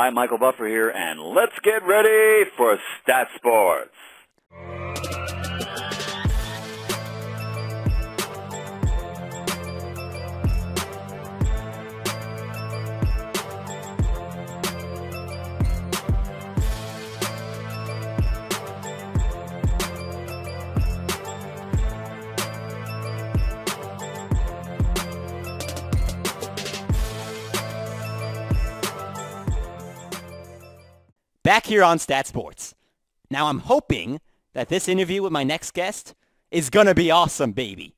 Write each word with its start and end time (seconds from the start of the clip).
Hi, 0.00 0.10
Michael 0.10 0.38
Buffer 0.38 0.68
here, 0.68 0.90
and 0.90 1.18
let's 1.18 1.58
get 1.64 1.84
ready 1.84 2.48
for 2.56 2.78
Stat 3.02 3.26
Sports. 3.34 3.90
Back 31.48 31.64
here 31.64 31.82
on 31.82 31.98
Stat 31.98 32.26
Sports. 32.26 32.74
Now, 33.30 33.46
I'm 33.46 33.60
hoping 33.60 34.20
that 34.52 34.68
this 34.68 34.86
interview 34.86 35.22
with 35.22 35.32
my 35.32 35.44
next 35.44 35.72
guest 35.72 36.14
is 36.50 36.68
going 36.68 36.84
to 36.84 36.94
be 36.94 37.10
awesome, 37.10 37.52
baby. 37.52 37.94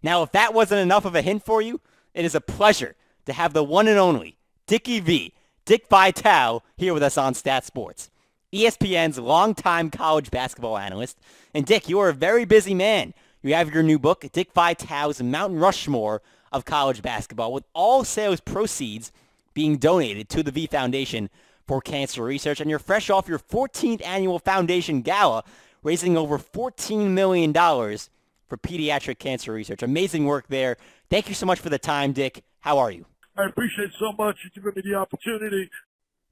Now, 0.00 0.22
if 0.22 0.30
that 0.30 0.54
wasn't 0.54 0.82
enough 0.82 1.04
of 1.04 1.16
a 1.16 1.22
hint 1.22 1.44
for 1.44 1.60
you, 1.60 1.80
it 2.14 2.24
is 2.24 2.36
a 2.36 2.40
pleasure 2.40 2.94
to 3.26 3.32
have 3.32 3.52
the 3.52 3.64
one 3.64 3.88
and 3.88 3.98
only 3.98 4.38
Dickie 4.68 5.00
V, 5.00 5.34
Dick 5.64 5.88
Vitale, 5.88 6.62
here 6.76 6.94
with 6.94 7.02
us 7.02 7.18
on 7.18 7.34
Stat 7.34 7.64
Sports. 7.64 8.10
ESPN's 8.52 9.18
longtime 9.18 9.90
college 9.90 10.30
basketball 10.30 10.78
analyst. 10.78 11.18
And 11.52 11.66
Dick, 11.66 11.88
you 11.88 11.98
are 11.98 12.10
a 12.10 12.14
very 12.14 12.44
busy 12.44 12.74
man. 12.74 13.12
You 13.42 13.54
have 13.54 13.74
your 13.74 13.82
new 13.82 13.98
book, 13.98 14.24
Dick 14.30 14.52
Vitale's 14.52 15.20
Mountain 15.20 15.58
Rushmore 15.58 16.22
of 16.52 16.64
College 16.64 17.02
Basketball, 17.02 17.52
with 17.52 17.64
all 17.74 18.04
sales 18.04 18.38
proceeds 18.38 19.10
being 19.52 19.78
donated 19.78 20.28
to 20.28 20.44
the 20.44 20.52
V 20.52 20.68
Foundation 20.68 21.28
for 21.68 21.80
cancer 21.82 22.24
research, 22.24 22.60
and 22.60 22.68
you're 22.68 22.78
fresh 22.78 23.10
off 23.10 23.28
your 23.28 23.38
14th 23.38 24.04
annual 24.04 24.38
foundation 24.38 25.02
gala, 25.02 25.44
raising 25.82 26.16
over 26.16 26.38
$14 26.38 27.10
million 27.10 27.52
for 27.52 28.56
pediatric 28.56 29.18
cancer 29.18 29.52
research. 29.52 29.82
Amazing 29.82 30.24
work 30.24 30.48
there. 30.48 30.78
Thank 31.10 31.28
you 31.28 31.34
so 31.34 31.46
much 31.46 31.60
for 31.60 31.68
the 31.68 31.78
time, 31.78 32.12
Dick. 32.12 32.42
How 32.60 32.78
are 32.78 32.90
you? 32.90 33.04
I 33.36 33.46
appreciate 33.46 33.90
so 34.00 34.12
much 34.12 34.38
you 34.42 34.50
giving 34.50 34.72
me 34.74 34.90
the 34.90 34.96
opportunity. 34.96 35.70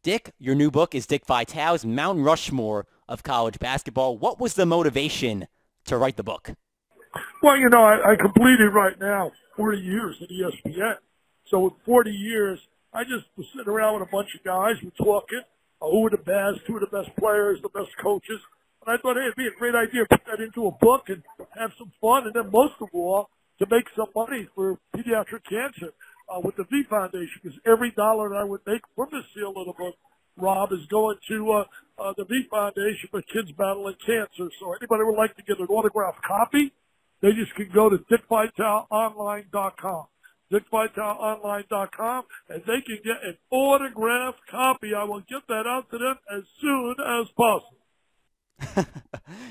Dick, 0.03 0.33
your 0.39 0.55
new 0.55 0.71
book 0.71 0.95
is 0.95 1.07
Dick 1.07 1.27
Vitale's 1.27 1.85
Mountain 1.85 2.25
Rushmore 2.25 2.87
of 3.09 3.23
college 3.23 3.59
basketball. 3.59 4.17
What 4.17 4.41
was 4.41 4.55
the 4.55 4.67
motivation 4.67 5.47
to 5.85 5.97
write 5.97 6.17
the 6.17 6.23
book? 6.23 6.53
Well, 7.43 7.57
you 7.57 7.69
know, 7.69 7.83
I, 7.83 8.13
I 8.13 8.17
completed 8.17 8.73
right 8.73 8.99
now 8.99 9.33
40 9.57 9.79
years 9.79 10.17
at 10.23 10.29
ESPN. 10.29 10.97
So 11.45 11.61
with 11.61 11.75
40 11.85 12.11
years, 12.11 12.61
I 12.97 13.05
just 13.05 13.29
was 13.37 13.45
sitting 13.53 13.69
around 13.69 14.01
with 14.01 14.09
a 14.09 14.11
bunch 14.11 14.33
of 14.33 14.41
guys, 14.41 14.81
we're 14.81 14.97
talking, 14.97 15.45
uh, 15.85 15.85
who 15.85 16.09
are 16.09 16.17
the 16.17 16.25
best, 16.25 16.65
who 16.65 16.81
are 16.81 16.81
the 16.81 16.89
best 16.89 17.13
players, 17.21 17.61
the 17.61 17.69
best 17.69 17.93
coaches. 18.01 18.41
And 18.81 18.89
I 18.89 18.97
thought, 18.97 19.21
hey, 19.21 19.29
it'd 19.29 19.37
be 19.37 19.45
a 19.45 19.53
great 19.61 19.77
idea 19.77 20.09
to 20.09 20.17
put 20.17 20.25
that 20.25 20.41
into 20.41 20.65
a 20.65 20.73
book 20.81 21.13
and 21.13 21.21
have 21.61 21.77
some 21.77 21.93
fun, 22.01 22.25
and 22.25 22.33
then 22.33 22.49
most 22.49 22.81
of 22.81 22.89
all, 22.97 23.29
to 23.61 23.69
make 23.69 23.85
some 23.93 24.09
money 24.17 24.49
for 24.57 24.81
pediatric 24.97 25.45
cancer 25.45 25.93
uh, 26.33 26.41
with 26.41 26.57
the 26.57 26.65
V 26.65 26.89
Foundation, 26.89 27.37
because 27.45 27.61
every 27.69 27.93
dollar 27.93 28.33
that 28.33 28.41
I 28.41 28.49
would 28.49 28.65
make 28.65 28.81
from 28.97 29.13
the 29.13 29.21
sale 29.37 29.53
of 29.61 29.69
the 29.69 29.77
book, 29.77 30.01
Rob, 30.41 30.73
is 30.73 30.89
going 30.89 31.21
to 31.29 31.53
uh, 31.53 31.65
uh, 32.01 32.17
the 32.17 32.25
V 32.25 32.49
Foundation 32.49 33.13
for 33.13 33.21
kids 33.21 33.53
battling 33.61 34.01
cancer. 34.09 34.49
So 34.57 34.73
anybody 34.73 35.05
would 35.05 35.21
like 35.21 35.37
to 35.37 35.45
get 35.45 35.61
an 35.61 35.69
autographed 35.69 36.25
copy, 36.25 36.73
they 37.21 37.37
just 37.37 37.53
can 37.61 37.69
go 37.77 37.91
to 37.93 38.01
dickvitaleonline.com 38.09 40.07
dickvitaleonline.com, 40.53 42.25
and 42.49 42.63
they 42.67 42.81
can 42.81 42.99
get 43.05 43.23
an 43.25 43.37
autographed 43.51 44.41
copy. 44.51 44.95
I 44.95 45.05
will 45.05 45.21
get 45.21 45.47
that 45.49 45.67
out 45.67 45.91
to 45.91 45.99
them 45.99 46.17
as 46.35 46.43
soon 46.61 46.95
as 47.01 47.27
possible. 47.37 47.77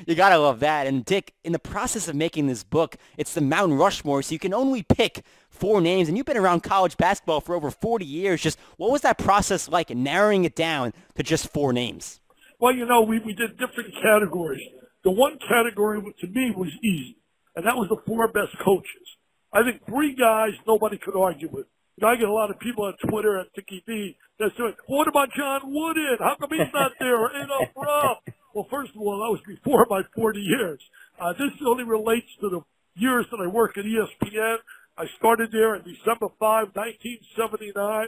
you 0.08 0.16
gotta 0.16 0.38
love 0.38 0.60
that. 0.62 0.88
And 0.88 1.06
Dick, 1.06 1.34
in 1.44 1.52
the 1.52 1.60
process 1.60 2.08
of 2.08 2.16
making 2.16 2.48
this 2.48 2.64
book, 2.64 2.98
it's 3.18 3.34
the 3.34 3.42
Mountain 3.42 3.78
Rushmore, 3.78 4.24
so 4.24 4.34
you 4.34 4.40
can 4.40 4.54
only 4.54 4.84
pick 4.84 5.24
four 5.50 5.82
names. 5.82 6.08
And 6.08 6.18
you've 6.18 6.26
been 6.26 6.38
around 6.38 6.62
college 6.62 6.98
basketball 6.98 7.42
for 7.42 7.56
over 7.56 7.70
40 7.70 8.06
years. 8.06 8.42
Just 8.42 8.58
what 8.78 8.92
was 8.92 9.02
that 9.02 9.18
process 9.18 9.70
like, 9.70 9.90
narrowing 9.90 10.44
it 10.44 10.56
down 10.56 10.94
to 11.16 11.24
just 11.24 11.52
four 11.52 11.72
names? 11.72 12.20
Well, 12.60 12.74
you 12.74 12.86
know, 12.86 13.02
we, 13.02 13.20
we 13.20 13.34
did 13.34 13.58
different 13.58 13.94
categories. 14.02 14.62
The 15.04 15.12
one 15.12 15.38
category 15.38 16.02
to 16.22 16.28
me 16.28 16.52
was 16.56 16.70
easy, 16.84 17.18
and 17.56 17.66
that 17.66 17.76
was 17.76 17.90
the 17.90 17.98
four 18.08 18.28
best 18.28 18.58
coaches. 18.64 19.18
I 19.56 19.64
think 19.64 19.88
three 19.88 20.14
guys 20.20 20.52
nobody 20.68 21.00
could 21.00 21.16
argue 21.16 21.48
with. 21.48 21.66
You 21.96 22.04
know, 22.04 22.12
I 22.12 22.16
get 22.18 22.28
a 22.28 22.34
lot 22.34 22.52
of 22.52 22.60
people 22.60 22.84
on 22.84 22.94
Twitter 23.08 23.40
at 23.40 23.48
Dickie 23.56 23.82
V 23.88 24.18
that 24.40 24.52
say, 24.58 24.76
what 24.88 25.08
about 25.08 25.30
John 25.32 25.62
Wooden? 25.64 26.18
How 26.20 26.36
come 26.36 26.50
he's 26.52 26.68
not 26.74 26.92
there? 27.00 27.16
Adolph 27.32 27.72
Rupp? 27.74 28.20
Well, 28.54 28.68
first 28.70 28.92
of 28.92 29.00
all, 29.00 29.16
that 29.24 29.32
was 29.32 29.40
before 29.48 29.88
my 29.90 30.02
40 30.14 30.40
years. 30.42 30.82
Uh, 31.20 31.32
this 31.40 31.56
only 31.66 31.86
relates 31.86 32.28
to 32.42 32.50
the 32.50 32.60
years 33.00 33.26
that 33.32 33.40
I 33.40 33.48
work 33.48 33.78
at 33.78 33.86
ESPN. 33.86 34.58
I 34.98 35.06
started 35.20 35.52
there 35.54 35.76
in 35.76 35.84
December 35.84 36.28
5, 36.36 36.76
1979, 36.76 38.08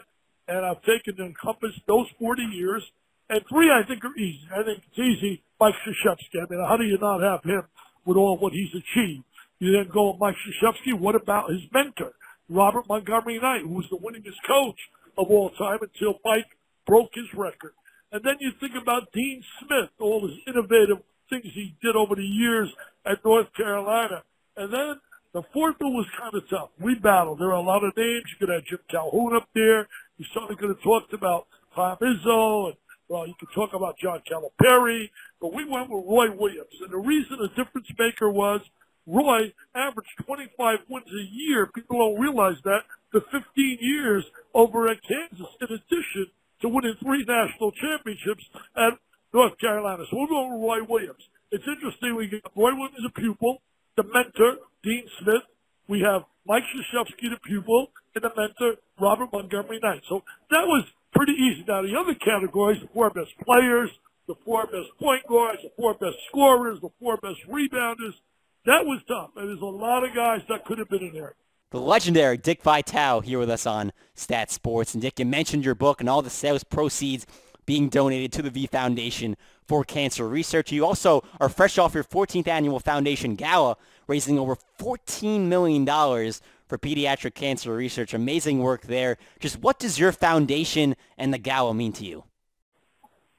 and 0.50 0.66
I've 0.66 0.84
taken 0.84 1.16
to 1.16 1.32
encompass 1.32 1.72
those 1.88 2.08
40 2.20 2.44
years. 2.44 2.84
And 3.30 3.40
three, 3.48 3.72
I 3.72 3.88
think, 3.88 4.04
are 4.04 4.16
easy. 4.20 4.48
I 4.52 4.64
think 4.64 4.84
it's 4.84 5.00
easy. 5.00 5.44
Mike 5.60 5.76
Krzyzewski. 5.80 6.44
I 6.44 6.48
mean, 6.50 6.60
how 6.68 6.76
do 6.76 6.84
you 6.84 6.98
not 7.00 7.24
have 7.24 7.44
him 7.44 7.64
with 8.06 8.18
all 8.18 8.38
what 8.38 8.52
he's 8.52 8.72
achieved? 8.72 9.24
You 9.60 9.72
then 9.72 9.90
go 9.92 10.12
with 10.12 10.20
Mike 10.20 10.36
Krzyzewski. 10.36 11.00
What 11.00 11.16
about 11.16 11.50
his 11.50 11.62
mentor, 11.74 12.14
Robert 12.50 12.88
Montgomery 12.88 13.40
Knight, 13.40 13.62
who 13.62 13.74
was 13.74 13.86
the 13.90 13.98
winningest 13.98 14.38
coach 14.46 14.80
of 15.18 15.28
all 15.30 15.50
time 15.52 15.80
until 15.82 16.20
Mike 16.24 16.48
broke 16.86 17.12
his 17.14 17.28
record? 17.36 17.74
And 18.12 18.24
then 18.24 18.36
you 18.40 18.52
think 18.60 18.74
about 18.80 19.12
Dean 19.12 19.44
Smith, 19.60 19.90
all 20.00 20.28
his 20.28 20.38
innovative 20.48 20.98
things 21.30 21.46
he 21.54 21.76
did 21.82 21.96
over 21.96 22.16
the 22.16 22.24
years 22.24 22.70
at 23.06 23.24
North 23.26 23.48
Carolina. 23.56 24.24
And 24.56 24.72
then 24.72 25.02
the 25.34 25.44
fourth 25.54 25.76
one 25.80 25.94
was 25.94 26.08
kind 26.18 26.34
of 26.34 26.50
tough. 26.50 26.70
We 26.80 26.96
battled. 26.96 27.40
There 27.40 27.50
are 27.50 27.62
a 27.62 27.62
lot 27.62 27.84
of 27.84 27.98
names. 27.98 28.24
You 28.32 28.48
could 28.48 28.54
have 28.54 28.66
Jim 28.66 28.80
Calhoun 28.90 29.36
up 29.36 29.50
there. 29.54 29.88
You 30.18 30.26
certainly 30.34 30.56
could 30.56 30.70
have 30.70 30.82
talked 30.82 31.14
about 31.14 31.48
Tom 31.76 31.98
Izzo 32.02 32.68
and 32.68 32.76
well, 33.10 33.26
you 33.26 33.34
could 33.40 33.50
talk 33.56 33.74
about 33.74 33.98
John 33.98 34.22
Calipari, 34.30 35.10
but 35.40 35.54
we 35.54 35.64
went 35.64 35.90
with 35.90 36.04
Roy 36.06 36.30
Williams. 36.30 36.76
And 36.82 36.92
the 36.92 36.98
reason 36.98 37.40
a 37.40 37.48
difference 37.56 37.88
maker 37.98 38.30
was 38.30 38.60
Roy 39.08 39.56
averaged 39.74 40.12
25 40.26 40.80
wins 40.90 41.08
a 41.08 41.26
year. 41.32 41.72
People 41.74 41.98
don't 41.98 42.20
realize 42.20 42.60
that. 42.66 42.84
The 43.14 43.22
15 43.32 43.42
years 43.80 44.26
over 44.54 44.92
at 44.92 45.00
Kansas, 45.08 45.48
in 45.64 45.68
addition 45.72 46.28
to 46.62 46.68
winning 46.68 46.96
three 47.02 47.24
national 47.24 47.72
championships 47.72 48.44
at 48.76 49.00
North 49.34 49.58
Carolina. 49.60 50.04
So 50.12 50.20
we're 50.20 50.28
going 50.28 50.60
with 50.60 50.62
Roy 50.62 50.84
Williams. 50.84 51.24
It's 51.52 51.64
interesting. 51.64 52.16
We 52.16 52.28
get 52.28 52.44
Roy 52.56 52.76
Williams, 52.76 53.00
a 53.08 53.14
pupil, 53.16 53.62
the 53.96 54.04
mentor, 54.04 54.60
Dean 54.84 55.08
Smith. 55.24 55.48
We 55.88 56.04
have 56.04 56.28
Mike 56.46 56.64
Krzyzewski, 56.68 57.32
the 57.32 57.40
pupil, 57.48 57.88
and 58.14 58.24
the 58.24 58.32
mentor, 58.36 58.76
Robert 59.00 59.32
Montgomery 59.32 59.80
Knight. 59.82 60.04
So 60.10 60.24
that 60.52 60.68
was 60.68 60.84
pretty 61.16 61.34
easy. 61.34 61.64
Now, 61.68 61.82
the 61.82 61.96
other 61.96 62.14
categories, 62.20 62.82
the 62.82 62.92
four 62.94 63.10
best 63.10 63.32
players, 63.40 63.90
the 64.28 64.36
four 64.44 64.66
best 64.66 64.92
point 65.00 65.24
guards, 65.28 65.64
the 65.64 65.72
four 65.78 65.94
best 65.94 66.20
scorers, 66.28 66.80
the 66.82 66.92
four 67.00 67.16
best 67.18 67.40
rebounders, 67.48 68.20
that 68.68 68.86
was 68.86 69.02
tough. 69.08 69.32
There's 69.36 69.62
a 69.62 69.66
lot 69.66 70.04
of 70.04 70.14
guys 70.14 70.42
that 70.50 70.66
could 70.66 70.78
have 70.78 70.90
been 70.90 71.04
in 71.04 71.14
there. 71.14 71.36
The 71.72 71.80
legendary 71.80 72.38
Dick 72.38 72.62
Vitale 72.64 73.22
here 73.22 73.40
with 73.40 73.50
us 73.50 73.66
on 73.66 73.92
Stat 74.14 74.52
Sports. 74.52 74.94
And 74.94 75.02
Dick, 75.02 75.20
you 75.20 75.26
mentioned 75.26 75.66
your 75.66 75.76
book 75.76 76.00
and 76.00 76.10
all 76.10 76.22
the 76.22 76.30
sales 76.30 76.64
proceeds 76.64 77.26
being 77.66 77.90
donated 77.90 78.32
to 78.34 78.42
the 78.42 78.50
V 78.50 78.68
Foundation 78.68 79.36
for 79.68 79.84
Cancer 79.84 80.28
Research. 80.28 80.72
You 80.72 80.86
also 80.86 81.24
are 81.42 81.50
fresh 81.50 81.78
off 81.78 81.94
your 81.94 82.06
14th 82.06 82.48
annual 82.48 82.80
foundation 82.80 83.36
gala, 83.36 83.76
raising 84.08 84.40
over 84.40 84.58
$14 84.80 85.48
million 85.48 85.86
for 85.86 86.78
pediatric 86.78 87.36
cancer 87.36 87.76
research. 87.76 88.14
Amazing 88.14 88.60
work 88.60 88.84
there. 88.84 89.18
Just 89.40 89.60
what 89.60 89.80
does 89.80 90.00
your 90.00 90.12
foundation 90.12 90.96
and 91.18 91.34
the 91.34 91.38
gala 91.38 91.74
mean 91.74 91.92
to 91.94 92.06
you? 92.06 92.24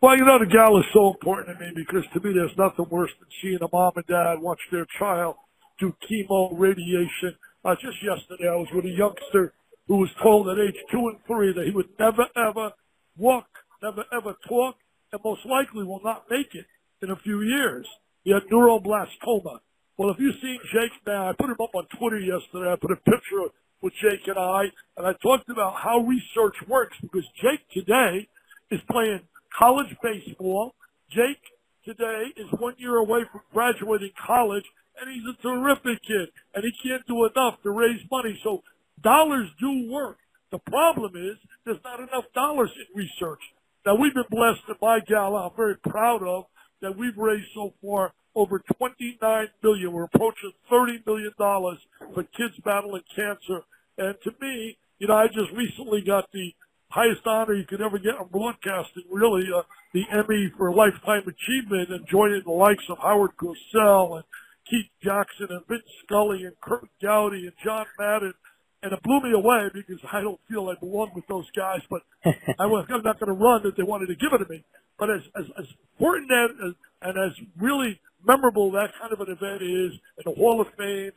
Well, 0.00 0.16
you 0.16 0.24
know, 0.24 0.38
the 0.38 0.46
gal 0.46 0.78
is 0.78 0.86
so 0.94 1.10
important 1.10 1.58
to 1.58 1.64
me 1.64 1.72
because 1.74 2.06
to 2.14 2.20
me 2.22 2.30
there's 2.30 2.54
nothing 2.56 2.86
worse 2.88 3.10
than 3.18 3.26
seeing 3.42 3.58
a 3.58 3.66
mom 3.72 3.90
and 3.96 4.06
dad 4.06 4.38
watch 4.38 4.60
their 4.70 4.86
child 4.96 5.34
do 5.80 5.92
chemo, 6.06 6.54
radiation. 6.54 7.34
Uh, 7.64 7.74
just 7.74 7.98
yesterday 7.98 8.46
I 8.46 8.54
was 8.54 8.68
with 8.72 8.84
a 8.84 8.94
youngster 8.94 9.54
who 9.88 9.96
was 9.96 10.10
told 10.22 10.46
at 10.50 10.62
age 10.62 10.78
two 10.92 11.02
and 11.10 11.18
three 11.26 11.52
that 11.52 11.66
he 11.66 11.72
would 11.74 11.90
never 11.98 12.26
ever 12.38 12.70
walk, 13.16 13.50
never 13.82 14.04
ever 14.14 14.38
talk, 14.48 14.76
and 15.10 15.20
most 15.24 15.44
likely 15.44 15.82
will 15.82 16.02
not 16.04 16.30
make 16.30 16.54
it 16.54 16.66
in 17.02 17.10
a 17.10 17.16
few 17.16 17.42
years. 17.42 17.86
He 18.22 18.30
had 18.30 18.46
neuroblastoma. 18.52 19.58
Well, 19.98 20.10
if 20.10 20.18
you've 20.20 20.38
seen 20.40 20.60
Jake 20.72 20.94
now, 21.08 21.30
I 21.30 21.32
put 21.32 21.50
him 21.50 21.58
up 21.60 21.74
on 21.74 21.86
Twitter 21.98 22.20
yesterday. 22.20 22.70
I 22.70 22.76
put 22.80 22.92
a 22.92 23.02
picture 23.02 23.50
with 23.82 23.94
Jake 23.98 24.28
and 24.28 24.38
I, 24.38 24.70
and 24.96 25.08
I 25.08 25.14
talked 25.18 25.50
about 25.50 25.74
how 25.74 26.06
research 26.06 26.54
works 26.68 26.96
because 27.02 27.26
Jake 27.42 27.66
today 27.74 28.28
is 28.70 28.78
playing 28.88 29.22
college 29.58 29.94
baseball. 30.02 30.74
Jake 31.10 31.42
today 31.84 32.26
is 32.36 32.46
one 32.58 32.74
year 32.78 32.96
away 32.96 33.20
from 33.30 33.40
graduating 33.52 34.12
college, 34.26 34.64
and 35.00 35.10
he's 35.10 35.24
a 35.26 35.42
terrific 35.42 36.02
kid, 36.02 36.28
and 36.54 36.64
he 36.64 36.88
can't 36.88 37.06
do 37.06 37.24
enough 37.24 37.62
to 37.62 37.70
raise 37.70 38.00
money. 38.10 38.38
So 38.44 38.62
dollars 39.02 39.48
do 39.60 39.90
work. 39.90 40.18
The 40.50 40.58
problem 40.58 41.12
is 41.16 41.36
there's 41.64 41.82
not 41.84 42.00
enough 42.00 42.24
dollars 42.34 42.70
in 42.76 42.86
research. 42.94 43.40
Now 43.84 43.96
we've 43.96 44.14
been 44.14 44.24
blessed 44.30 44.62
at 44.70 44.80
my 44.80 45.00
gala. 45.00 45.48
I'm 45.48 45.56
very 45.56 45.76
proud 45.76 46.22
of 46.22 46.44
that 46.80 46.96
we've 46.96 47.16
raised 47.16 47.48
so 47.54 47.74
far 47.82 48.12
over 48.34 48.62
29 48.78 49.48
million. 49.62 49.92
We're 49.92 50.04
approaching 50.04 50.52
30 50.70 51.02
million 51.06 51.32
dollars 51.38 51.78
for 52.14 52.22
kids 52.22 52.54
battling 52.64 53.02
cancer. 53.14 53.62
And 53.96 54.14
to 54.24 54.30
me, 54.40 54.78
you 54.98 55.08
know, 55.08 55.14
I 55.14 55.26
just 55.26 55.50
recently 55.54 56.02
got 56.02 56.30
the 56.32 56.54
highest 56.90 57.26
honor 57.26 57.54
you 57.54 57.64
could 57.66 57.80
ever 57.80 57.98
get 57.98 58.16
in 58.20 58.26
broadcasting, 58.30 59.04
really, 59.10 59.44
uh, 59.54 59.62
the 59.92 60.04
Emmy 60.10 60.50
for 60.56 60.74
Lifetime 60.74 61.22
Achievement 61.28 61.90
and 61.90 62.06
joining 62.10 62.42
the 62.44 62.52
likes 62.52 62.84
of 62.88 62.98
Howard 62.98 63.32
Cosell 63.36 64.16
and 64.16 64.24
Keith 64.68 64.90
Jackson 65.02 65.48
and 65.50 65.66
Vince 65.68 65.88
Scully 66.04 66.44
and 66.44 66.58
Curt 66.60 66.88
Gowdy 67.02 67.46
and 67.46 67.52
John 67.64 67.86
Madden. 67.98 68.34
And 68.82 68.92
it 68.92 69.02
blew 69.02 69.20
me 69.20 69.32
away 69.32 69.68
because 69.74 69.98
I 70.12 70.20
don't 70.20 70.40
feel 70.48 70.68
I 70.68 70.78
belong 70.78 71.10
with 71.14 71.26
those 71.26 71.46
guys, 71.56 71.80
but 71.90 72.02
I 72.58 72.66
was, 72.66 72.86
I'm 72.88 73.02
not 73.02 73.18
going 73.18 73.34
to 73.34 73.38
run 73.38 73.62
that 73.64 73.76
they 73.76 73.82
wanted 73.82 74.06
to 74.06 74.14
give 74.14 74.32
it 74.32 74.38
to 74.38 74.48
me. 74.48 74.64
But 74.98 75.10
as, 75.10 75.22
as, 75.36 75.44
as 75.58 75.66
important 75.98 76.30
as, 76.30 76.74
and 77.02 77.16
as 77.18 77.32
really 77.60 78.00
memorable 78.24 78.70
that 78.72 78.90
kind 79.00 79.12
of 79.12 79.20
an 79.20 79.30
event 79.30 79.62
is 79.62 79.92
in 80.18 80.24
the 80.24 80.34
Hall 80.36 80.60
of 80.60 80.68
Fame, 80.76 81.12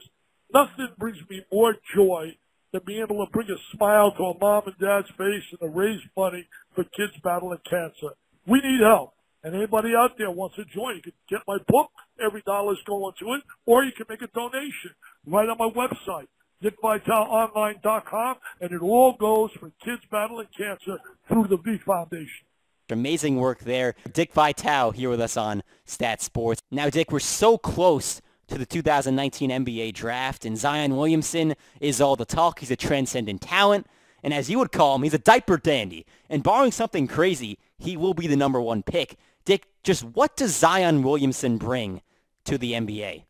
nothing 0.53 0.89
brings 0.97 1.17
me 1.29 1.41
more 1.51 1.75
joy 1.95 2.35
than 2.71 2.81
be 2.85 2.99
able 2.99 3.25
to 3.25 3.31
bring 3.31 3.49
a 3.49 3.75
smile 3.75 4.11
to 4.11 4.23
a 4.23 4.37
mom 4.39 4.63
and 4.65 4.77
dad's 4.79 5.09
face 5.17 5.43
and 5.51 5.59
to 5.59 5.67
raise 5.67 6.01
money 6.15 6.47
for 6.73 6.83
kids 6.83 7.13
battling 7.23 7.59
cancer. 7.69 8.15
We 8.47 8.59
need 8.61 8.81
help. 8.81 9.13
And 9.43 9.55
anybody 9.55 9.89
out 9.97 10.17
there 10.17 10.29
wants 10.29 10.55
to 10.57 10.65
join, 10.65 10.97
you 10.97 11.01
can 11.01 11.13
get 11.29 11.41
my 11.47 11.57
book. 11.67 11.89
Every 12.23 12.43
dollar's 12.45 12.81
going 12.85 13.13
to 13.19 13.33
it. 13.33 13.43
Or 13.65 13.83
you 13.83 13.91
can 13.91 14.05
make 14.07 14.21
a 14.21 14.27
donation 14.27 14.91
right 15.25 15.49
on 15.49 15.57
my 15.57 15.69
website, 15.69 16.27
dickvitaleonline.com. 16.63 18.35
And 18.61 18.71
it 18.71 18.81
all 18.81 19.15
goes 19.19 19.51
for 19.59 19.71
kids 19.83 20.03
battling 20.11 20.47
cancer 20.55 20.99
through 21.27 21.47
the 21.47 21.57
V 21.57 21.79
Foundation. 21.85 22.45
Amazing 22.89 23.37
work 23.37 23.59
there. 23.59 23.95
Dick 24.11 24.33
Vitale 24.33 24.91
here 24.91 25.09
with 25.09 25.21
us 25.21 25.37
on 25.37 25.63
Stat 25.85 26.21
Sports. 26.21 26.61
Now, 26.69 26.89
Dick, 26.89 27.11
we're 27.11 27.19
so 27.19 27.57
close 27.57 28.21
to 28.51 28.57
the 28.57 28.65
2019 28.65 29.49
NBA 29.49 29.93
draft, 29.93 30.45
and 30.45 30.57
Zion 30.57 30.97
Williamson 30.97 31.55
is 31.79 32.01
all 32.01 32.17
the 32.17 32.25
talk. 32.25 32.59
He's 32.59 32.69
a 32.69 32.75
transcendent 32.75 33.41
talent, 33.41 33.87
and 34.23 34.33
as 34.33 34.49
you 34.49 34.59
would 34.59 34.73
call 34.73 34.95
him, 34.95 35.03
he's 35.03 35.13
a 35.13 35.19
diaper 35.19 35.57
dandy. 35.57 36.05
And 36.29 36.43
barring 36.43 36.73
something 36.73 37.07
crazy, 37.07 37.57
he 37.77 37.95
will 37.95 38.13
be 38.13 38.27
the 38.27 38.35
number 38.35 38.59
one 38.59 38.83
pick. 38.83 39.15
Dick, 39.45 39.67
just 39.83 40.03
what 40.03 40.35
does 40.35 40.53
Zion 40.55 41.01
Williamson 41.01 41.57
bring 41.57 42.01
to 42.43 42.57
the 42.57 42.73
NBA? 42.73 43.23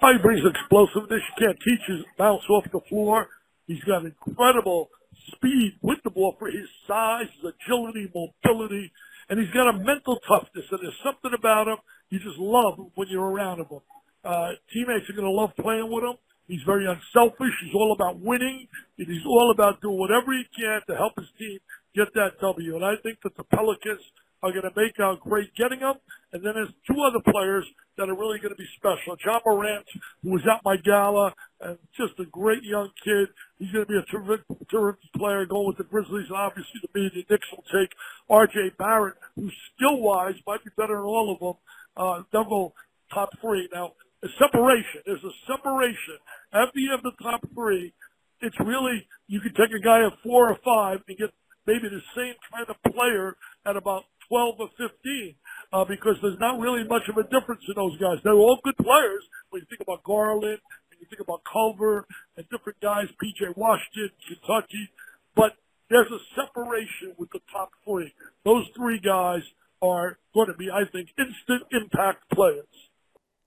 He 0.00 0.18
brings 0.22 0.42
explosiveness. 0.44 1.22
You 1.38 1.46
can't 1.46 1.58
teach 1.64 1.80
his 1.86 2.04
bounce 2.16 2.42
off 2.48 2.64
the 2.72 2.80
floor. 2.88 3.28
He's 3.66 3.82
got 3.84 4.04
incredible 4.04 4.90
speed 5.32 5.74
with 5.82 5.98
the 6.04 6.10
ball 6.10 6.36
for 6.38 6.48
his 6.48 6.68
size, 6.86 7.26
his 7.40 7.52
agility, 7.52 8.10
mobility, 8.14 8.92
and 9.28 9.40
he's 9.40 9.50
got 9.50 9.68
a 9.68 9.72
mental 9.72 10.18
toughness. 10.28 10.66
And 10.70 10.80
there's 10.82 10.98
something 11.04 11.32
about 11.36 11.68
him 11.68 11.78
you 12.12 12.20
just 12.20 12.36
love 12.36 12.76
when 12.94 13.08
you're 13.08 13.24
around 13.24 13.60
him. 13.60 13.80
Uh, 14.22 14.52
teammates 14.68 15.08
are 15.08 15.16
going 15.16 15.24
to 15.24 15.32
love 15.32 15.50
playing 15.56 15.88
with 15.90 16.04
him. 16.04 16.20
He's 16.46 16.60
very 16.66 16.84
unselfish. 16.84 17.56
He's 17.64 17.74
all 17.74 17.96
about 17.96 18.20
winning. 18.20 18.68
And 18.98 19.08
he's 19.08 19.24
all 19.24 19.50
about 19.50 19.80
doing 19.80 19.96
whatever 19.96 20.28
he 20.36 20.44
can 20.52 20.82
to 20.88 20.94
help 20.94 21.14
his 21.16 21.32
team 21.38 21.58
get 21.96 22.12
that 22.12 22.36
W. 22.42 22.76
And 22.76 22.84
I 22.84 23.00
think 23.02 23.16
that 23.24 23.34
the 23.36 23.44
Pelicans 23.44 24.04
are 24.42 24.52
going 24.52 24.68
to 24.68 24.76
make 24.76 25.00
out 25.00 25.20
great 25.20 25.54
getting 25.56 25.80
him. 25.80 25.94
And 26.32 26.44
then 26.44 26.52
there's 26.52 26.74
two 26.84 27.00
other 27.00 27.24
players 27.24 27.64
that 27.96 28.10
are 28.10 28.18
really 28.18 28.38
going 28.38 28.52
to 28.52 28.60
be 28.60 28.68
special. 28.76 29.16
Ja 29.24 29.40
Morant, 29.46 29.86
who 30.22 30.30
was 30.32 30.42
at 30.44 30.60
my 30.64 30.76
gala, 30.76 31.32
and 31.60 31.78
just 31.96 32.18
a 32.18 32.26
great 32.26 32.62
young 32.62 32.90
kid. 33.04 33.28
He's 33.58 33.70
going 33.70 33.86
to 33.86 33.88
be 33.88 33.96
a 33.96 34.04
terrific, 34.10 34.44
terrific 34.68 35.08
player 35.16 35.46
going 35.46 35.68
with 35.68 35.78
the 35.78 35.84
Grizzlies. 35.84 36.26
And 36.28 36.36
obviously 36.36 36.82
the 36.82 36.92
media, 36.92 37.24
Knicks 37.30 37.48
will 37.52 37.64
take 37.72 37.96
R.J. 38.28 38.76
Barrett, 38.78 39.14
who 39.36 39.48
skill-wise 39.72 40.34
might 40.46 40.64
be 40.64 40.70
better 40.76 40.96
than 40.96 41.06
all 41.06 41.32
of 41.32 41.38
them. 41.38 41.56
Uh, 41.96 42.22
go 42.32 42.72
top 43.12 43.30
three. 43.40 43.68
Now, 43.72 43.92
a 44.22 44.28
separation. 44.38 45.02
There's 45.04 45.24
a 45.24 45.36
separation. 45.46 46.18
After 46.52 46.78
you 46.78 46.90
have 46.92 47.02
the 47.02 47.12
top 47.22 47.42
three, 47.54 47.92
it's 48.40 48.58
really, 48.60 49.06
you 49.28 49.40
can 49.40 49.54
take 49.54 49.74
a 49.74 49.82
guy 49.82 50.06
at 50.06 50.12
four 50.22 50.50
or 50.50 50.58
five 50.64 51.02
and 51.06 51.18
get 51.18 51.30
maybe 51.66 51.88
the 51.88 52.02
same 52.16 52.34
kind 52.50 52.66
of 52.68 52.76
player 52.92 53.36
at 53.66 53.76
about 53.76 54.04
12 54.28 54.54
or 54.58 54.70
15 54.78 55.34
uh, 55.72 55.84
because 55.84 56.16
there's 56.22 56.38
not 56.40 56.58
really 56.58 56.82
much 56.84 57.06
of 57.08 57.16
a 57.16 57.26
difference 57.30 57.62
in 57.68 57.74
those 57.76 57.94
guys. 57.98 58.18
They're 58.24 58.34
all 58.34 58.58
good 58.64 58.76
players 58.78 59.22
when 59.50 59.62
you 59.62 59.66
think 59.68 59.82
about 59.82 60.02
Garland 60.02 60.58
and 60.90 60.96
you 60.98 61.06
think 61.06 61.22
about 61.22 61.42
Culver 61.46 62.06
and 62.36 62.46
different 62.50 62.80
guys, 62.80 63.06
P.J. 63.20 63.54
Washington, 63.54 64.10
Kentucky, 64.26 64.90
but 65.36 65.54
there's 65.90 66.10
a 66.10 66.22
separation 66.34 67.14
with 67.18 67.30
the 67.30 67.40
top 67.52 67.70
three. 67.84 68.12
Those 68.44 68.66
three 68.74 68.98
guys 68.98 69.42
are 69.82 70.18
going 70.32 70.46
to 70.46 70.54
be, 70.54 70.70
I 70.70 70.84
think, 70.90 71.10
instant 71.18 71.64
impact 71.72 72.30
players. 72.30 72.64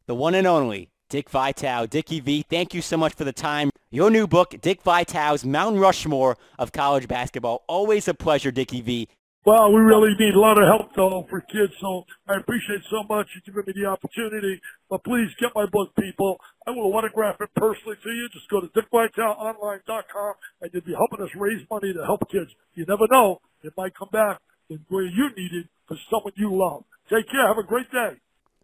The 0.06 0.16
one 0.16 0.36
and 0.36 0.46
only 0.46 0.90
Dick 1.10 1.30
Vitale. 1.30 1.88
Dickie 1.88 2.20
V, 2.20 2.46
thank 2.50 2.74
you 2.74 2.82
so 2.82 2.98
much 2.98 3.14
for 3.14 3.24
the 3.24 3.34
time. 3.34 3.72
Your 3.90 4.10
new 4.10 4.28
book, 4.28 4.54
Dick 4.62 4.82
Vitale's 4.82 5.46
Mount 5.46 5.78
Rushmore 5.78 6.38
of 6.60 6.72
College 6.72 7.08
Basketball. 7.08 7.64
Always 7.68 8.08
a 8.08 8.14
pleasure, 8.14 8.52
Dickie 8.52 8.82
V. 8.82 9.08
Well, 9.46 9.72
we 9.72 9.80
really 9.80 10.16
need 10.20 10.34
a 10.34 10.40
lot 10.40 10.58
of 10.58 10.66
help, 10.66 10.96
though, 10.96 11.26
for 11.30 11.40
kids, 11.40 11.74
so 11.80 12.04
I 12.28 12.38
appreciate 12.38 12.82
so 12.90 13.04
much 13.08 13.28
you 13.36 13.42
giving 13.46 13.64
me 13.68 13.74
the 13.80 13.88
opportunity. 13.88 14.60
But 14.90 15.04
please 15.04 15.30
get 15.40 15.52
my 15.54 15.68
book, 15.68 15.92
people. 16.00 16.38
I 16.66 16.72
will 16.72 16.92
autograph 16.92 17.40
it 17.40 17.50
personally 17.56 17.96
to 18.02 18.10
you. 18.10 18.28
Just 18.34 18.50
go 18.50 18.60
to 18.60 18.68
dickvitaleonline.com, 18.68 20.34
and 20.62 20.72
you'll 20.74 20.82
be 20.82 20.96
helping 20.98 21.24
us 21.24 21.30
raise 21.36 21.62
money 21.70 21.94
to 21.94 22.04
help 22.04 22.28
kids. 22.32 22.52
You 22.74 22.86
never 22.88 23.06
know. 23.12 23.40
It 23.64 23.74
might 23.78 23.94
come 23.94 24.10
back 24.12 24.42
in 24.70 24.86
where 24.90 25.06
you 25.06 25.30
need 25.36 25.54
it 25.54 25.68
for 25.88 25.98
someone 26.10 26.34
you 26.36 26.56
love. 26.56 26.84
Take 27.10 27.30
care. 27.30 27.48
Have 27.48 27.58
a 27.58 27.64
great 27.64 27.92
day. 27.92 28.18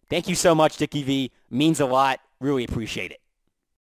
Thank 0.10 0.28
you 0.28 0.36
so 0.36 0.54
much, 0.54 0.78
Dickie 0.78 1.04
V. 1.04 1.32
Means 1.50 1.80
a 1.80 1.86
lot. 1.86 2.20
Really 2.40 2.64
appreciate 2.64 3.12
it. 3.12 3.21